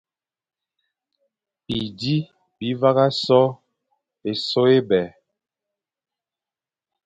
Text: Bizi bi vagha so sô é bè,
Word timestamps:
Bizi 1.65 2.15
bi 2.57 2.67
vagha 2.81 3.07
so 3.23 3.41
sô 4.47 4.63
é 4.75 4.77
bè, 4.89 5.03